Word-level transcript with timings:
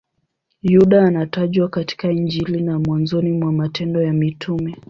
Yuda 0.61 1.05
anatajwa 1.07 1.69
katika 1.69 2.11
Injili 2.11 2.61
na 2.61 2.79
mwanzoni 2.79 3.31
mwa 3.31 3.51
Matendo 3.51 4.01
ya 4.03 4.13
Mitume. 4.13 4.77